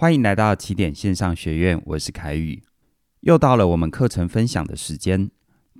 [0.00, 2.62] 欢迎来到起点线上学院，我是凯宇。
[3.22, 5.28] 又到了我们课程分享的时间。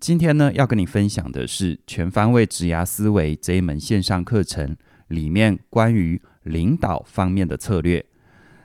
[0.00, 4.76] 今天呢，要跟你分享的是全方位职涯思维这一门线上课程
[5.06, 8.04] 里面关于领导方面的策略。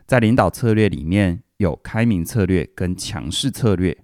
[0.07, 3.95] 在领导策略里面有开明策略跟强势策略。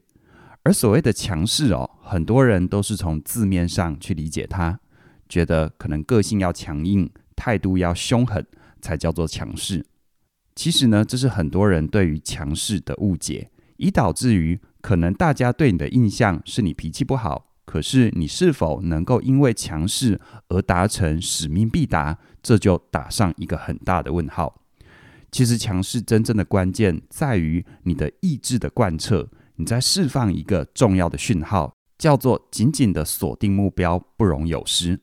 [0.62, 4.80] 而所谓的强势哦，很多人都是从字面上去理解它，
[5.28, 8.46] 觉得可能个性要强硬，态度要凶狠，
[8.80, 9.84] 才叫做强势。
[10.60, 20.20] 其实呢，这是很多人对于强势的误解，以导致于可能大家对你的印象是你脾气不好，可是你是否能够因为强势
[20.50, 24.62] 而达成使命必达，这就打上一个很大的问号。
[25.32, 35.00] 其实强势真正的关键在于你的意志的贯彻，你在释放一个重要的讯号，叫做紧紧的锁定目标，不容有失。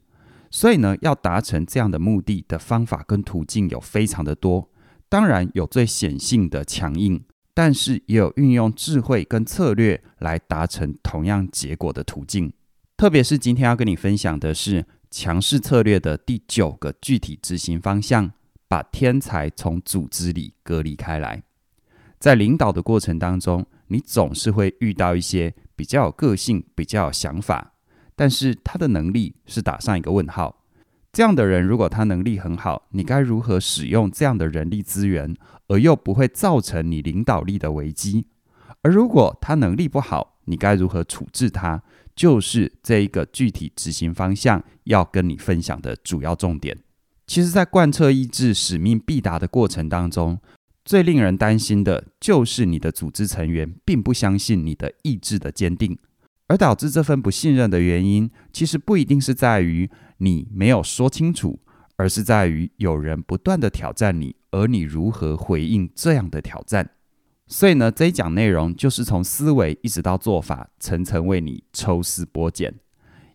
[0.51, 4.69] 所以呢，要达成这样的目的的方法跟途径有非常的多。
[5.09, 12.53] 当然有最显性的强硬，但是也有运用智慧跟策略来达成同样结果的途径。
[12.97, 18.33] 特别是今天要跟你分享的是强势策略的第九个具体执行方向：
[18.67, 21.43] 把天才从组织里隔离开来。
[22.19, 27.75] 在领导的过程当中，你总是会遇到一些比较有个性、比较有想法，
[28.17, 30.65] 但是他的能力是打上一个问号。
[31.17, 35.35] 这样的人，如果他能力很好，你该如何使用这样的人力资源，
[35.67, 38.27] 而又不会造成你领导力的危机？
[38.83, 41.83] 而如果他能力不好，你该如何处置他？
[42.15, 46.77] 就是这一个具体执行方向要跟你分享的主要重点。
[47.27, 50.39] 其实，在贯彻意志、使命必达的过程当中，
[50.85, 55.97] 最令人担心的就是你的组织成员并不相信你的意志的坚定。
[56.49, 61.59] 而导致这份不信任的原因，其实不一定是在于你没有说清楚，
[61.97, 66.91] 而是在于有人不断的挑战你，而你如何回应这样的挑战。
[67.47, 72.75] 所以呢，这一讲内容就是从思维一直到做法，层层为你抽丝剥茧。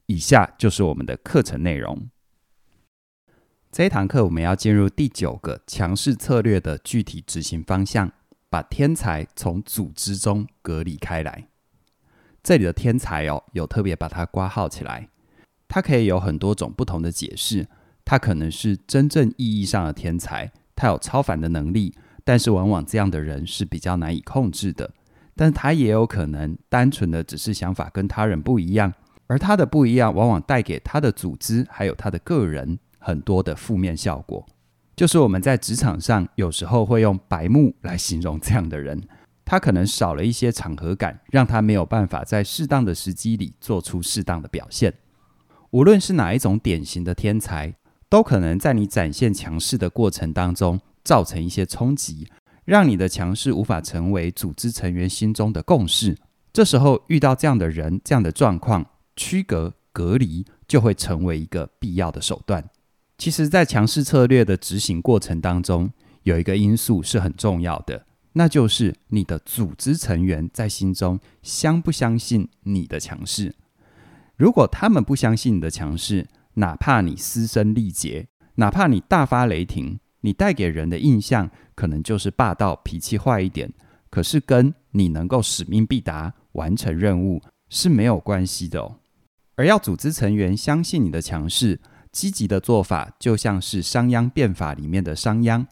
[0.08, 2.10] 以下就是我们的课程内容。
[3.72, 8.12] 这一堂课我们要进入第九个强势策略的具体执行方向，
[8.50, 11.48] 把天才从组织中隔离开来。
[12.44, 15.08] 这里的天才哦，有特别把它挂号起来，
[15.74, 17.66] 他可以有很多种不同的解释。
[18.04, 21.94] 他可能是真正意义上的天才，他有超凡的能力，
[22.26, 24.92] 但是往往这样的人是比较难以控制的。
[25.34, 28.94] 但他也有可能单纯的只是想法跟他人不一样，
[29.28, 34.46] 而他的不一样往往带给他的组织还有他的个人很多的负面效果。
[34.94, 39.02] 就是我们在职场上有时候会用白目来形容这样的人。
[39.46, 44.94] 他可能少了一些场合感，让他没有办法在适当的时机里做出适当的表现。
[45.72, 47.74] 无论是哪一种典型的天才，
[48.10, 52.28] 都可能在你展现强势的过程当中造成一些冲击，
[52.66, 56.18] 让你的强势无法成为组织成员心中的共识。
[56.52, 62.70] 这时候遇到这样的人、这样的状况，区隔隔离就会成为一个必要的手段。
[63.18, 65.90] 其实，在强势策略的执行过程当中，
[66.24, 68.06] 有一个因素是很重要的。
[68.34, 73.56] 那就是你的组织成员在心中相不相信你的强势？
[74.42, 83.72] 如果他们不相信你的强势，哪怕你嘶声力竭，哪怕你大发雷霆，你带给人的印象可能就是霸道、脾气坏一点，
[84.10, 88.96] 可是跟你能够使命必达、完成任务是没有关系的哦。
[89.58, 91.80] 而要组织成员相信你的强势，
[92.12, 95.68] 积极的做法就像是商鞅变法里面的商鞅。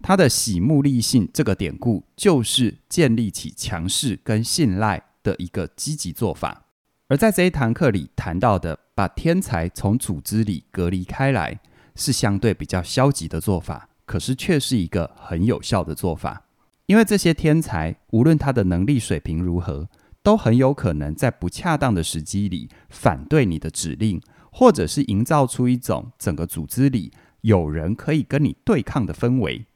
[0.00, 6.63] 他的喜目立信这个典故，就是建立起强势跟信赖的一个积极做法。
[7.08, 11.60] 而在这一堂课里谈到的，把天才从组织里隔离开来，
[11.94, 16.44] 是相对比较消极的做法，可是却是一个很有效的做法。
[16.86, 19.88] 因为这些天才，无论他的能力水平如何，
[20.22, 24.20] 都很有可能在不恰当的时机里反对你的指令，
[24.50, 27.12] 或者是营造出一种整个组织里
[27.42, 29.66] 有人可以跟你对抗的氛围。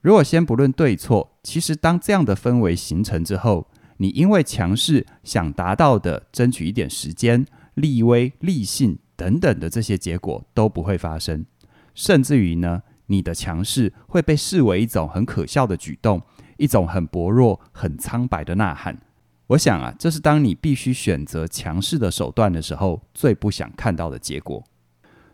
[0.00, 3.68] 如果先不论对错，其实当这样的氛围形成之后，
[4.02, 11.46] 你因为强势想达到的争取一点时间、立威、立信等等的这些结果都不会发生，
[11.94, 16.20] 甚至于呢，你的强势会被视为一种很可笑的举动，
[16.56, 19.00] 一种很薄弱、很苍白的呐喊。
[19.46, 24.64] 我想啊，这是当你必须选择强势的手段的时候，最不想看到的结果。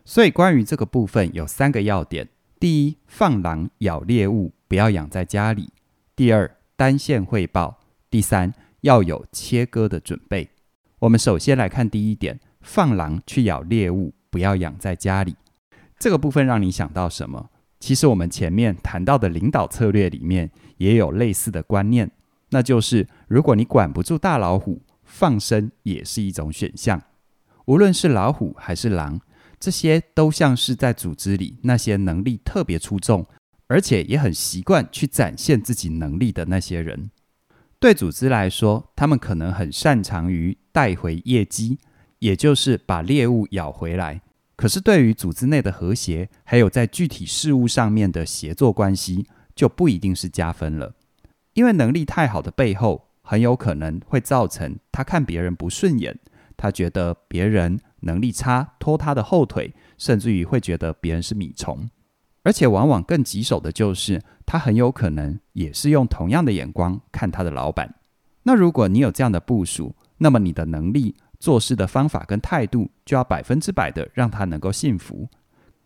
[0.05, 2.29] 所以关于这个部分有三个要点：
[2.61, 4.53] 第一，放狼咬猎物。
[4.69, 5.73] 不要养在家里。
[6.15, 7.77] 第二，单线汇报。
[8.10, 10.49] 第三，要有切割的准备。
[11.00, 15.37] 我们首先来看第一点：放狼去咬猎物，不要养在家里。
[15.99, 17.50] 这个部分让你想到什么？
[17.81, 22.10] 其实我们前面谈到的领导策略里面也有类似的观念，
[22.50, 27.00] 那就是如果你管不住大老虎，放生也是一种选项。
[27.66, 29.20] 无论是老虎还是狼，
[29.60, 33.26] 这些都像是在组织里那些能力特别出众，
[33.66, 37.10] 而且也很习惯去展现自己能力的那些人。
[37.80, 41.78] 对组织来说，他们可能很擅长于带回业绩，
[42.19, 44.22] 也就是把猎物咬回来。
[44.56, 50.96] 可是，对于组织内的和谐，还有在具体事务上面的协作关系，就不一定是加分了。
[51.52, 56.19] 因为能力太好的背后，很有可能会造成他看别人不顺眼，
[56.56, 61.88] 他觉得别人能力差，拖他的后腿，甚至于会觉得别人是米虫。
[62.48, 67.96] 而且，往往更棘手的就是，他很有可能也是用同样的眼光看他的老板。
[68.44, 75.28] 那如果你有这样的部属，那么你的能力，做事的方法跟态度，就要百分之百的让他能够信服。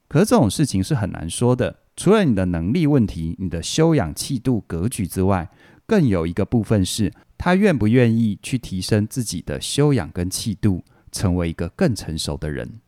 [0.07, 1.81] 可这种事情是很难说的。
[1.97, 5.51] 除了你的能力问题、你的修养、气度、格局之外，
[5.85, 12.81] 更有一个部分是他愿不愿意去提升自己的修养跟气度，成为一个更成熟的人。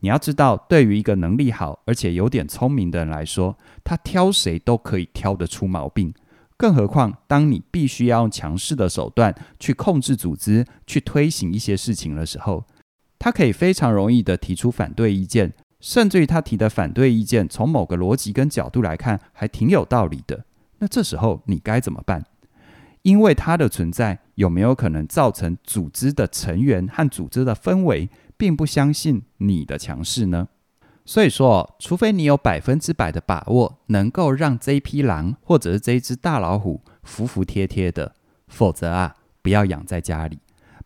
[0.00, 6.12] 你要知道，对于一个能力好而且有点聪明的人来说，他挑谁都可以挑得出毛病。
[6.56, 12.64] 更何况，当你必须要用强势的手段去控制组织、去推行一些事情的时候，
[13.18, 20.44] 他可以非常容易地提出反对意见，甚至于他提的反对意见，从某个逻辑跟角度来看，还挺有道理的。
[20.78, 22.24] 那这时候你该怎么办？
[23.02, 30.48] 因为他的存在，有没有可能造成组织的成员和组织的氛围并不相信你的强势呢？
[31.04, 38.14] 所以说，除非你有百分之百的把握，能够让这一匹狼或者是这一只大老虎服服帖帖的，
[38.48, 40.38] 否则啊，不要养在家里，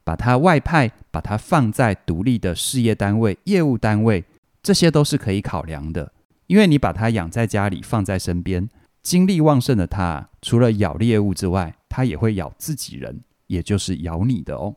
[0.02, 4.24] 把它外派，把它放在独立的事业单位、业务单位，
[4.60, 6.12] 这些都是可以考量的。
[6.48, 8.68] 因为你把它养在家里，放在身边，
[9.00, 14.74] 精力旺盛的它，除了咬猎物之外，它也会咬自己人，也就是咬你的哦。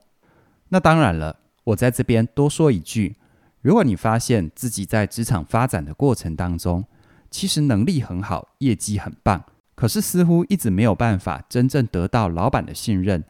[0.70, 3.18] 那当然了，我在这边多说一句。
[3.62, 6.86] 如果你发现自己在职场发展的过程当中，
[7.30, 9.44] 其实能力很好，业绩很棒，
[9.76, 13.22] 可是似乎一直没有办法真正得到老板的信任，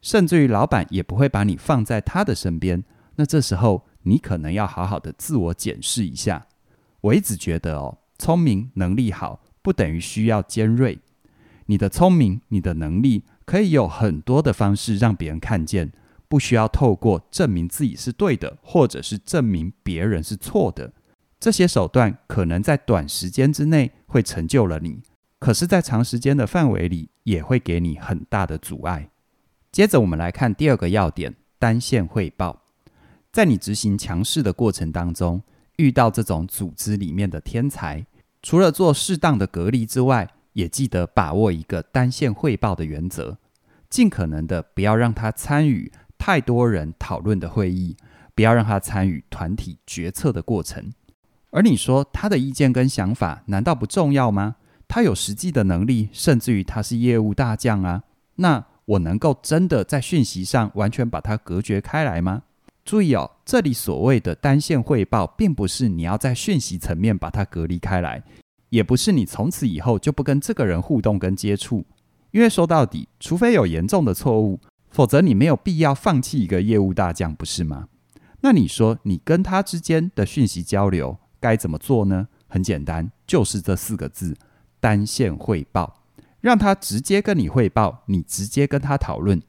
[0.00, 2.82] 甚至于老板也不会把你放在他的身边，
[3.14, 6.46] 那这时候你可能要好好的自我检视一下。
[7.02, 10.98] 我一直觉得哦，聪明能力好不等于需要尖锐，
[11.66, 15.92] 你的聪明、你的能力可以有很多的方式让别人看见。
[16.28, 20.92] 不需要透过证明自己是对的，或者是证明别人是错的，
[21.38, 25.02] 这些手段可能在短时间之内会成就了你，
[25.38, 29.10] 可是，在长时间的范围里也会给你很大的阻碍。
[29.70, 32.62] 接着，我们来看第二个要点：单线汇报。
[33.30, 35.42] 在你执行强势的过程当中，
[35.76, 38.06] 遇到这种组织里面的天才，
[38.42, 43.36] 除了做适当的隔离之外，也记得把握一个单线汇报的原则，
[43.90, 45.92] 尽可能的不要让他参与。
[46.26, 47.94] 太多人讨论的会议，
[48.34, 50.90] 不要让他参与团体决策的过程。
[51.50, 54.56] 而你说他的意见跟想法难道不重要吗？
[54.88, 58.04] 他有实际的能力，甚至于他是业务大将啊。
[58.36, 62.44] 那我能够真的在讯息上完全把他隔绝开来吗？
[62.86, 68.22] 注意哦，这里所谓的单线汇报，并不是你要在讯息层面把他隔离开来，
[68.70, 71.84] 也不是你从此以后就不跟这个人互动跟接触。
[72.30, 74.58] 因为说到底，除非有严重的错误。
[74.94, 77.88] 否则你没有必要放弃一个业务大将，不是吗？
[78.42, 82.28] 那你说你跟他之间的讯息交流该怎么做呢？
[82.46, 84.36] 很简单，就是这四个字：
[84.78, 86.04] 单线汇报。
[86.40, 89.42] 让他直接跟你汇报，你直接跟他讨论。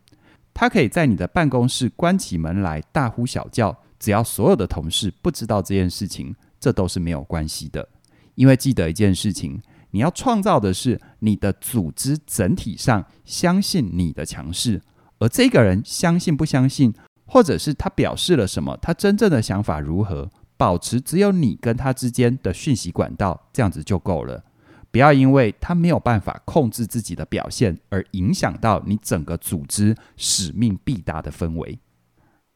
[0.51, 7.87] 他可以在你的办公室关起门来大呼小叫，只要所有的同事不知道这件事情，这都是没有关系的。
[8.33, 9.61] 因为记得一件事情，
[9.91, 14.81] 你要创造的是你的组织整体上相信你的强势。
[15.25, 16.93] 而这个人相信不相信，
[17.25, 24.43] 或者是他表示了什么，他真正的想法如何，保持只有你跟他之间的讯息管道，这样子就够了。
[24.91, 31.79] 不要因为他没有办法控制自己的表现，而影响到你整个组织使命必达的氛围。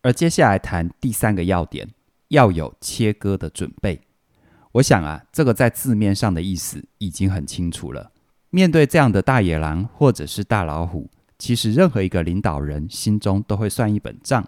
[0.04, 1.90] 而接下来谈第三个要点，
[2.28, 4.00] 要有切割的准备。
[4.74, 8.12] 我想啊，这个在字面上的意思已经很清楚了。
[8.52, 11.10] 面对这样的大野狼或者是大老虎。
[11.40, 14.46] 其实，任何一个领导人心中都会算一本账，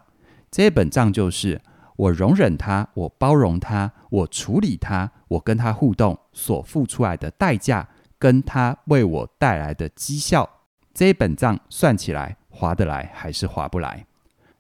[0.52, 1.62] 这一本账就是
[1.96, 7.88] 我容忍他，我包容他，我处理他，我跟他互动所付出来的代价，
[8.20, 10.48] 跟他为我带来的绩效，
[10.94, 14.06] 这一本账算起来划得来还是划不来？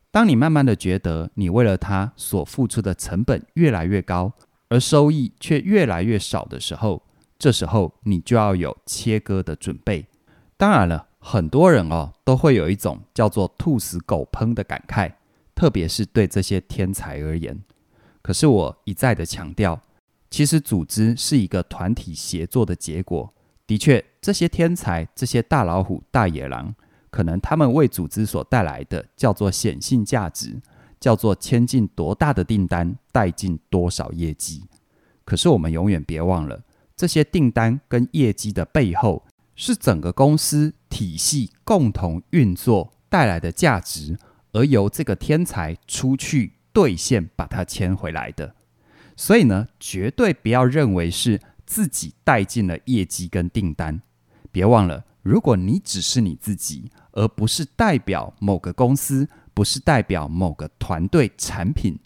[0.09, 4.31] 当你慢慢的觉得你为了他所付出的成本越来越高，
[4.69, 7.03] 而收益却越来越少的时候，
[7.38, 10.05] 这时候你就要有切割的准备。
[10.55, 15.13] 当然了，很多人哦都会有一种叫做“兔死狗烹”的感慨，
[15.53, 17.57] 特别是对这些天才而言。
[18.23, 19.79] 可是我一再的强调，
[20.31, 23.31] 其实组织是一个团体协作的结果。
[23.67, 26.73] 的确，这些天才、这些大老虎、大野狼，
[27.11, 30.59] 可能他们为组织所带来的叫做显性价值，
[30.99, 34.63] 叫做签进多大的订单，带进多少业绩。
[35.23, 36.63] 可是我们永远别忘了，
[36.97, 39.23] 这些订单跟业绩的背后，
[39.55, 44.17] 是整个公司体系共同运作带来的价值，
[44.53, 48.55] 而由这个天才出去兑现，把它签回来的。
[49.15, 51.39] 所以呢，绝对不要认为是。
[51.63, 54.01] 自己带进了业绩跟订单，
[54.51, 61.98] 别忘了，如果你只是你自己，而不是代表某个公司，不是代表某个团队产品，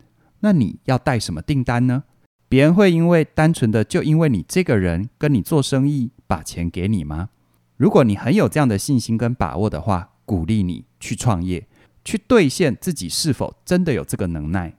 [0.42, 2.04] 那你要带什么订单呢？
[2.48, 7.30] 别人会因为单纯的就因为你这个人跟你做生意，把钱给你吗？
[7.78, 11.68] 如果你很有这样的信心跟把握的话，鼓励你去创业，
[12.04, 14.76] 去兑现自己是否真的有这个能耐。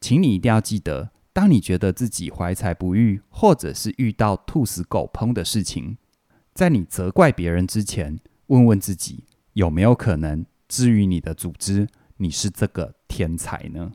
[0.00, 1.10] 请你一定要记得。
[1.32, 5.98] 当你觉得自己怀才不遇，或者是遇到兔死狗烹的事情，
[6.54, 13.92] 在你责怪别人之前，问问自己有没有可能，至于你的组织，你是这个天才呢？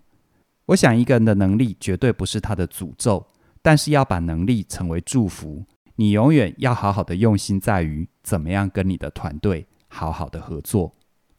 [0.67, 3.25] 我想一个人的能力绝对不是他的诅咒，
[3.63, 10.95] 但是要把能力成为祝福，你永远要好好的用心在于怎么样跟你的团队好好的合作。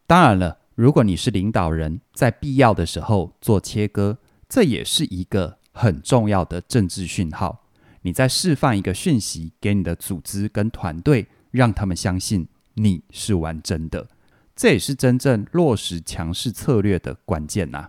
[0.07, 5.59] 当然了，如果你是领导人，在必要的时候做切割，这也是一个。
[5.75, 7.65] 很重要的政治讯号，
[8.03, 14.07] 你在释放一个讯息给你的组织跟团队，让他们相信你是玩真的。
[14.55, 17.89] 这也是真正落实强势策略的关键呐。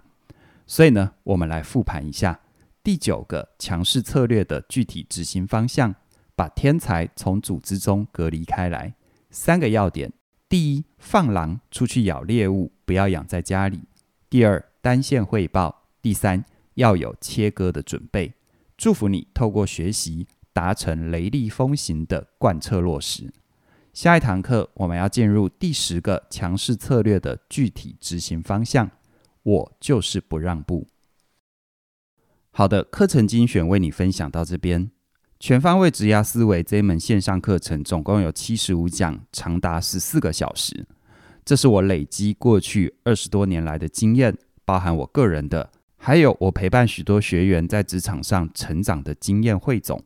[0.66, 2.40] 所以呢，我们来复盘一下
[2.82, 5.94] 第九个强势策略的具体执行方向：
[6.36, 8.96] 把天才从组织中隔离开来。
[9.30, 10.12] 三个要点：
[10.48, 13.80] 第一，放狼出去咬猎物，不要养在家里；
[14.30, 16.46] 第二，单线汇报；第三。
[16.75, 18.34] 要有切割的准备，
[18.75, 23.32] 祝福你透过学习达成雷厉风行的贯彻落实。
[23.94, 28.90] 下一堂课我们要进入第十个强势策略的具体执行方向。
[29.44, 30.88] 我就是不让步。
[32.50, 34.90] 好的，课程精选为你分享到这边。
[35.44, 40.88] 全方位职涯思维这一门线上课程总共有七十五讲，长达十四个小时。
[41.44, 45.70] 这是我累积过去二十多年来的经验，包含我个人的。
[45.98, 50.02] 还有我陪伴许多学员在职场上成长的经验汇总。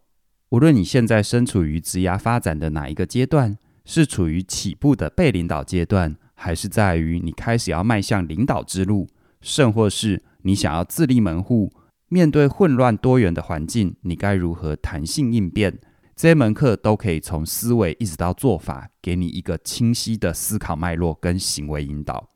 [0.49, 9.07] 无论你现在身处于职涯发展的哪一个阶段，是处于起步的被领导阶段，还是在于你开始要迈向领导之路，
[9.41, 11.71] 甚或是你想要自立门户，
[12.09, 15.77] 面对混乱多元的环境，你该如何弹性应变？
[16.15, 22.29] 这门课都可以从思维一直到做法，给你一个清晰的思考脉络跟行为引导。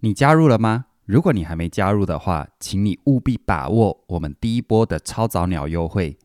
[0.00, 0.86] 你加入了吗？
[1.04, 6.18] 如果你还没加入的话，请你务必把握我们第一波的超早鸟优惠。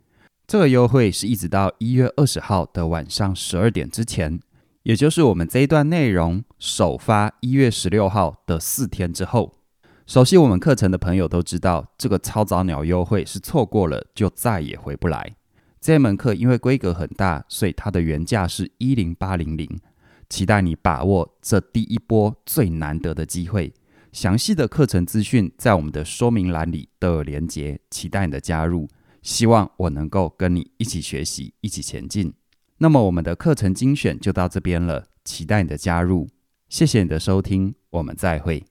[0.47, 4.39] 这个优惠是一直到一月二十号的晚上十二点之前，
[4.83, 9.53] 也就是我们这一段内容首发一月十六号的四天之后。
[10.07, 15.35] 熟悉我们课程的朋友都知道，这个超早鸟优惠是错过了就再也回不来。
[15.81, 19.67] 这门课因为规格很大，所以它的原价是一零八零零。
[20.29, 23.73] 期待你把握这第一波最难得的机会。
[24.11, 28.87] 详细的课程资讯在我们的说明栏里都有连结，期待你的加入。
[29.23, 32.31] 希望我能够跟你一起学习，一起前进。
[32.77, 36.27] 那么我们的课程精选就到这边了，期待你的加入。
[36.69, 38.63] 谢谢你的收听，我们再会。